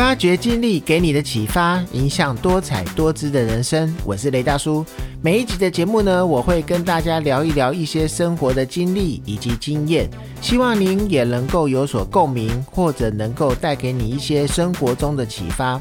[0.00, 3.94] 发掘经历给你的启发，影响多彩多姿的人生。
[4.02, 4.82] 我是雷大叔。
[5.20, 10.08] 每一集的节目呢，我会跟大家聊一聊一些生活的经历以及经验，
[10.40, 15.78] 希望您也能够有所共鸣，或者能够带给你一些生活中的启发。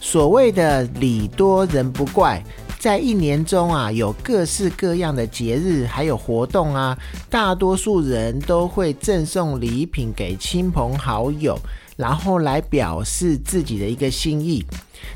[0.00, 2.42] 所谓的礼多人不怪。
[2.78, 6.96] 在一年中啊，有各式各样的节日，还有活动啊，
[7.28, 11.58] 大多数人都会赠送礼品给亲朋好友，
[12.00, 14.64] 然后来表示自己的一个心意。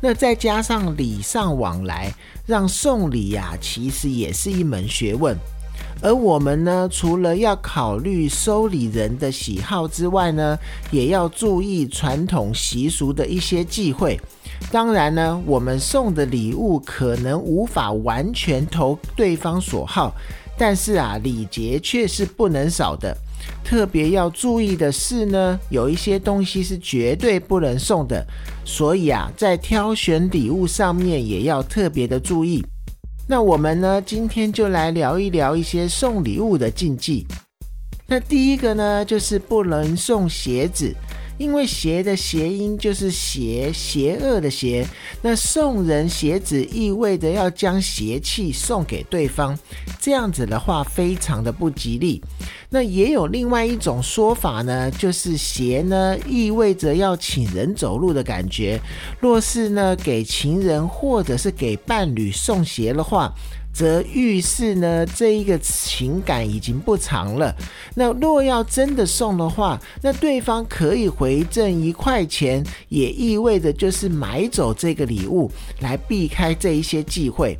[0.00, 2.10] 那再加上礼尚往来，
[2.46, 5.36] 让送礼呀，其实也是一门学问。
[6.02, 10.58] 而我们呢，除了要考虑收礼人的喜好之外呢，
[10.90, 14.18] 也要注意传统习俗的一些忌讳。
[14.70, 20.14] 当然呢，我们送的礼物可能无法完全投对方所好，
[20.56, 23.14] 但是啊，礼节却是不能少的。
[23.64, 28.26] 特别要注意的是呢，有一些东西是绝对不能送的，
[28.64, 32.64] 所以啊，在挑选礼物上面也要特别的注意。
[33.28, 37.26] 那我们呢，今天就来聊一聊一些送礼物的禁忌。
[38.06, 40.92] 那第一个呢，就是不能送鞋子。
[41.40, 44.86] 因为邪的谐音就是邪，邪恶的邪。
[45.22, 49.58] 那送人鞋子意味着要将邪气送给对方，
[49.98, 52.22] 这样子的话非常的不吉利。
[52.68, 58.78] 那也有另外一种说法呢，就是鞋呢意味着要请人走路的感觉。
[59.18, 63.32] 若是呢给情人或者是给伴侣送鞋的话。
[63.72, 67.54] 则预示呢，这一个情感已经不长了。
[67.94, 75.50] 那若要真的送的话，那对方可以回赠一块钱，也意味着就是买走这个礼物，
[75.80, 77.56] 来避开这一些忌讳。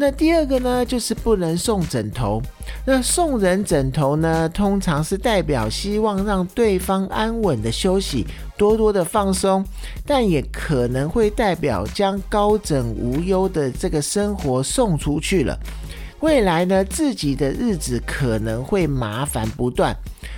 [0.00, 2.40] 那第二个呢，就是不能送枕头。
[2.86, 8.24] 那送人枕头呢，通常是代表希望让对方安稳的休息，
[8.56, 9.64] 多多的放松，
[10.06, 15.58] 但也可能会代表将高枕无忧的这个生活送出去了。
[16.20, 19.92] 未来呢，自己的日子可能会麻烦不断。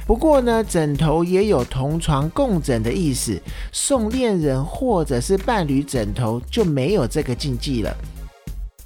[0.07, 3.39] 不过呢，枕头也有同床共枕的意思，
[3.73, 7.95] 送恋人或者是伴侣枕头就没有这个禁忌了。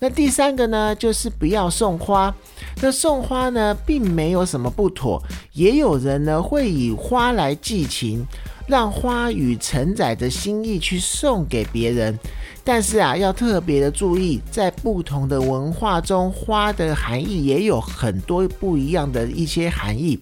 [0.04, 2.34] 那第三个呢，就是不要送花。
[2.82, 5.18] 那送花呢，并没有什么不妥，
[5.54, 8.22] 也有人呢会以花来寄情。
[8.66, 12.18] 让花语承载着心意去送给别人，
[12.64, 20.18] 但是啊，要特别的注意，在不同的文化中，花的含义也有很多不一样的一些含义。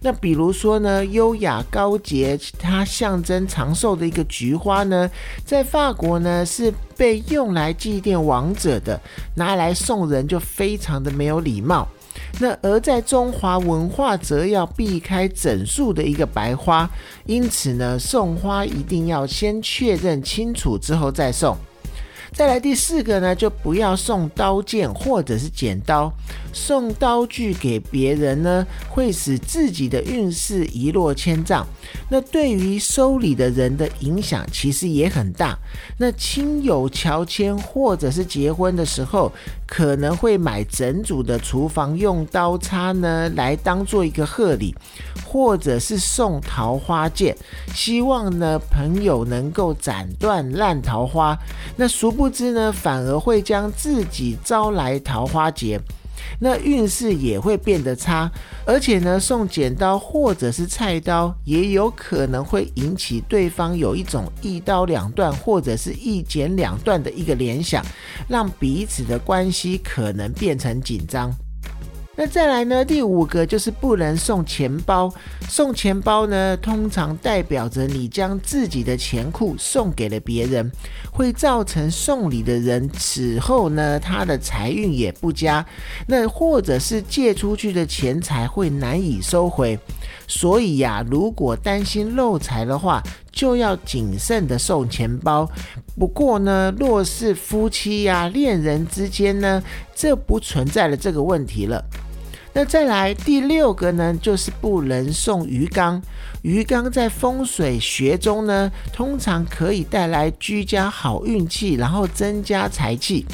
[0.00, 5.08] 那比如说呢，优雅高洁，它象征长寿的一个菊花呢，
[5.44, 9.00] 在法国呢是被用来祭奠亡者的，
[9.36, 11.88] 拿来送人就非常的没有礼貌。
[12.40, 16.88] 那而在中华文化则要避开整束的一个白花，
[17.26, 21.56] 因此呢，送花一定要先确认清楚之后再送。
[22.34, 26.12] 再来第四个呢，就不要送刀剑或者是剪刀。
[26.52, 31.64] 送刀具给别人呢，会使自己的运势一落千丈。
[32.08, 35.56] 那对于收礼的人的影响其实也很大。
[35.98, 39.32] 那亲友乔迁或者是结婚的时候，
[39.66, 44.74] 可能会买整组的厨房用刀叉呢，来当做一个贺礼，
[45.24, 47.36] 或者是送桃花剑，
[47.74, 51.36] 希望呢朋友能够斩断烂桃花。
[51.76, 55.78] 那俗不不知呢，反而会将自己招来桃花劫。
[56.40, 58.32] 那运势也会变得差，
[58.64, 67.84] 而且呢，送剪刀或者是菜刀，也有可能会引起对方有一种一刀两断或者是一剪两断的一个联想，
[68.26, 71.30] 让彼此的关系可能变成紧张。
[72.16, 72.84] 那再来呢？
[72.84, 75.12] 第五个就是不能送钱包。
[75.48, 80.70] 送钱包呢，通常代表着你将自己的钱库送给了别人，
[81.10, 85.66] 会造成送礼的人此后呢，他的财运也不佳。
[86.06, 89.76] 那或者是借出去的钱财会难以收回。
[90.28, 93.02] 所以呀，如果担心漏财的话，
[93.34, 95.46] 就要谨慎的送钱包。
[95.98, 99.62] 不过呢，若是夫妻呀、恋人之间呢，
[99.94, 101.84] 这不存在了这个问题了。
[102.56, 106.00] 那再来第六个呢，就是不能送鱼缸。
[106.42, 113.26] 鱼缸在风水学中呢，通常可以带来居家好运气，然后增加财气。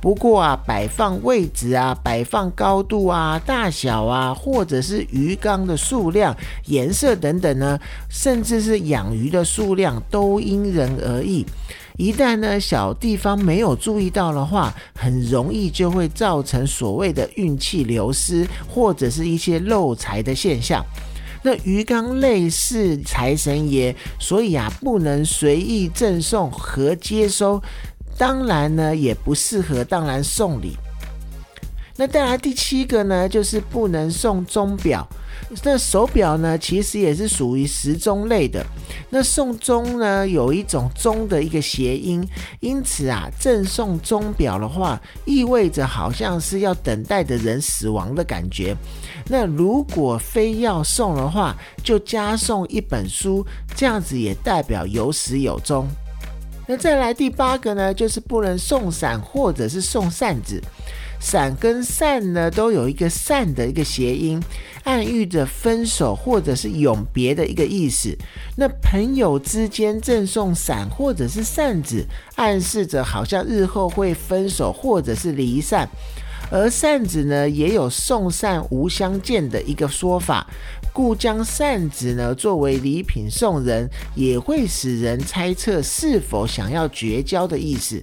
[0.00, 6.36] 不过啊，摆放位置啊、摆放高度啊、大小啊，或者是鱼缸的数量、
[6.66, 7.78] 颜色等等呢，
[8.08, 11.44] 甚至是养鱼的数量，都因人而异。
[11.96, 20.84] 一旦呢小地方没有注意到的话，很容易就会造成所谓的运气流失，或者是一些漏财的现象。
[21.42, 27.62] 那鱼缸类似财神爷，所以啊不能随意赠送和接收，
[28.18, 30.76] 当然呢也不适合当然送礼。
[31.96, 35.06] 那再来第七个呢，就是不能送钟表。
[35.64, 38.64] 那手表呢，其实也是属于时钟类的。
[39.10, 42.24] 那送钟呢，有一种钟的一个谐音，
[42.60, 48.76] 因此啊，赠送钟表的话，意味着好像是要等待的人死亡的感觉。
[49.26, 53.44] 那如果非要送的话，就加送一本书，
[53.74, 55.88] 这样子也代表有始有终。
[56.70, 60.62] 那再来第八个呢，就是不能送伞或者是送扇子。
[61.18, 64.40] 伞跟扇呢，都有一个散的一个谐音，
[64.84, 68.14] 暗喻着分手或者是永别的一个意思。
[68.54, 72.06] 那朋友之间赠送伞或者是扇子，
[72.36, 75.88] 暗示着好像日后会分手或者是离散。
[76.50, 80.46] 而扇子呢，也有送扇无相见的一个说法，
[80.92, 88.02] 故将扇子呢作为礼品送人，也会使人猜测是否想要绝交的意思。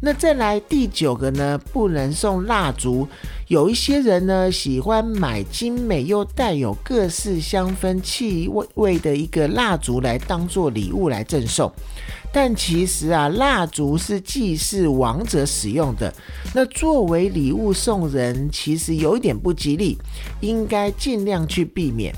[0.00, 3.06] 那再来第九个呢，不能送蜡烛。
[3.48, 11.72] 有一些人呢，喜欢买精美又带有各式香氛气味的一个蜡烛来当做礼物来赠送。
[12.32, 16.14] 但其实啊，蜡烛是祭祀王者使用的，
[16.54, 19.98] 那作为礼物送人，其实有一点不吉利，
[20.40, 22.14] 应该尽量去避免。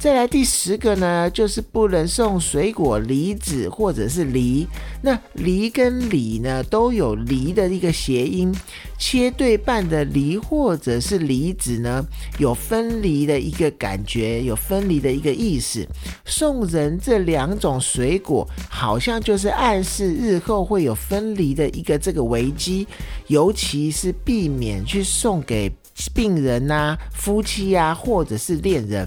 [0.00, 4.66] 再来第十个呢，就是不能送水果梨子或者是梨。
[5.02, 8.50] 那梨跟李呢，都有梨的一个谐音，
[8.98, 12.02] 切对半的梨或者是梨子呢，
[12.38, 15.86] 有分离的一个感觉，有分离的一个意思。
[16.24, 22.88] 送人这两种水果，好像就是暗示日后会有分离的一个这个危机，
[23.26, 25.70] 尤其是避免去送给
[26.14, 29.06] 病人呐、夫妻呀，或者是恋人。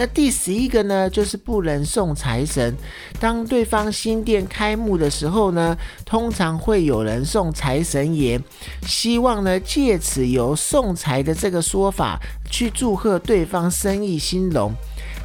[0.00, 2.74] 那第十一个呢，就是不能送财神。
[3.20, 5.76] 当对方新店开幕的时候呢，
[6.06, 8.40] 通常会有人送财神爷，
[8.86, 12.18] 希望呢借此由送财的这个说法
[12.50, 14.72] 去祝贺对方生意兴隆。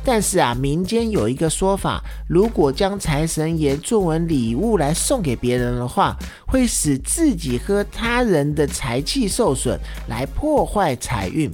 [0.04, 9.80] 但是啊，民间有一个说法，如果将财神爷作为礼物来送给别人的话，会使自己和他人的财气受损，
[10.10, 11.50] 来破坏财运。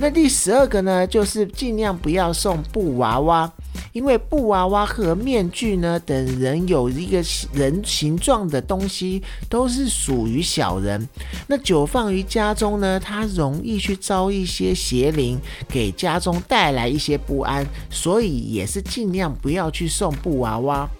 [0.00, 3.50] 那第十二个呢，就是尽量不要送布娃娃，
[3.92, 11.08] 因为布娃娃和面具呢等人有一个人形状的东西，都是属于小人。
[11.46, 15.38] 那久放于家中呢，它容易去招一些邪灵，
[15.68, 20.90] 给家中带来一些不安，所以也是尽量不要去送布娃娃。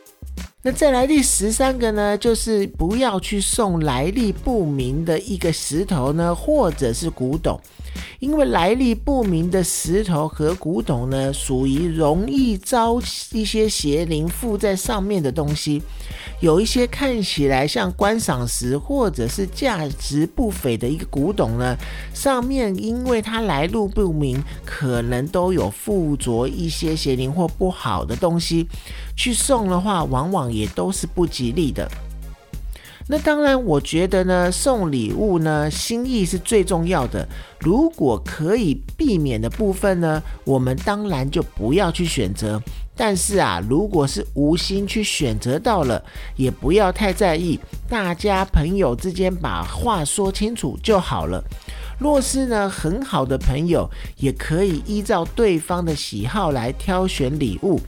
[0.66, 7.61] 那再来第十三个呢，就是不要去送来历不明的一个石头呢，或者是古董。
[8.19, 12.99] 因为来历不明的石头和古董呢，属于容易招
[13.32, 15.82] 一些邪灵附在上面的东西。
[16.40, 21.76] 有一些看起来像观赏石或者是价值不菲的一个古董呢，
[22.14, 28.66] 上面因为它来路不明，可能都有附着一些邪灵或不好的东西。
[29.14, 31.88] 去送的话，往往也都是不吉利的。
[33.06, 37.28] 那当然，我觉得呢，送礼物呢，心意是最重要的。
[37.61, 42.58] 如果可以避免的部分呢，我们当然就不要去选择。
[42.96, 46.02] 但是啊，如果是无心去选择到了，
[46.37, 47.61] 也不要太在意。
[47.90, 51.44] 大家朋友之间把话说清楚就好了。
[51.99, 57.78] 若是呢，很好的朋友，也可以依照对方的喜好来挑选礼物。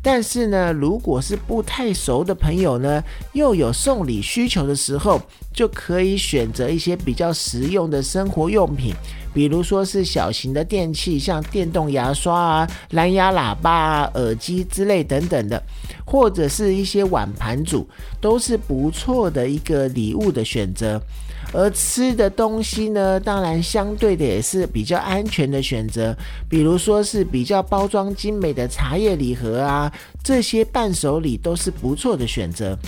[0.00, 3.02] 但是呢，如果是不太熟的朋友呢，
[3.32, 5.20] 又有送礼需求的时候，
[5.52, 8.94] 就可以选择一些比较实用的生活用品，
[9.34, 15.60] 比如说是小型的电器，像电动牙刷啊、蓝牙喇叭啊、耳机之类等等的，
[16.06, 17.86] 或者是一些碗盘组，
[18.20, 21.00] 都是不错的一个礼物的选择。
[21.52, 26.16] 而吃的东西呢，当然相对的也是比较安全的选择，
[26.48, 29.90] 比如说是比较包装精美的茶叶礼盒啊，
[30.22, 32.78] 这些伴手礼都是不错的选择。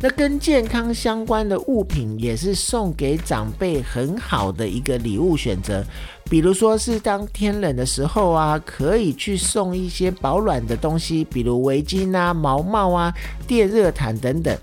[0.00, 5.84] 那跟健康相关的物品也是送给长辈很好的一个礼物选择，
[6.28, 13.14] 比如说是当天冷的时候啊，可以去送一些保暖的东西，比如围巾啊、毛帽啊、
[13.46, 14.58] 电热毯等等。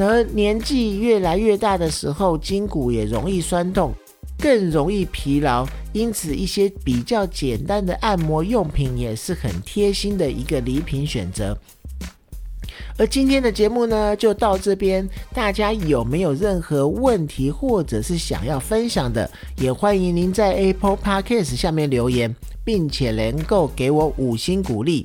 [0.00, 3.92] 而年纪越来越大的时候，筋骨也容易酸痛，
[4.38, 11.58] 更容易疲劳，因此一些比较简单的按摩用品也是很贴心的一个礼品选择。
[12.96, 15.08] 而今天的节目呢，就到这边。
[15.32, 25.04] 大家有没有任何问题，或者是想要分享的，也欢迎您在 Apple Podcast 下面留言，并且能够给我五星鼓励。